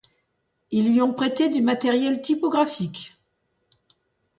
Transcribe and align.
Ils 0.71 0.91
lui 0.91 0.99
ont 1.03 1.13
prêté 1.13 1.49
du 1.51 1.61
matériel 1.61 2.23
typographique. 2.23 3.15